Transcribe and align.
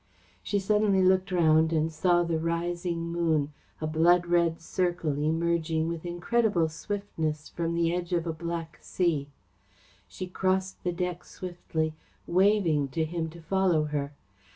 She 0.41 0.57
suddenly 0.57 1.03
looked 1.03 1.31
around 1.31 1.71
and 1.71 1.93
saw 1.93 2.23
the 2.23 2.39
rising 2.39 2.99
moon, 3.11 3.53
a 3.79 3.85
blood 3.85 4.25
red 4.25 4.59
circle 4.59 5.13
emerging 5.19 5.87
with 5.89 6.07
incredible 6.07 6.69
swiftness 6.69 7.49
from 7.49 7.75
the 7.75 7.93
edge 7.93 8.11
of 8.11 8.25
a 8.25 8.33
black 8.33 8.79
sea. 8.81 9.27
She 10.07 10.25
crossed 10.25 10.83
the 10.83 10.91
deck 10.91 11.23
swiftly, 11.23 11.93
waving 12.25 12.87
to 12.97 13.05
him 13.05 13.29
to 13.29 13.43
follow 13.43 13.83
her. 13.83 14.11